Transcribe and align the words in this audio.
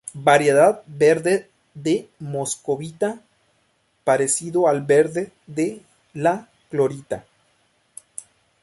Variedad 0.15 0.81
verde 0.87 1.47
de 1.75 2.09
moscovita, 2.17 3.21
parecido 4.03 4.67
al 4.67 4.81
verde 4.81 5.31
de 5.45 5.83
la 6.15 6.49
clorita. 6.71 7.25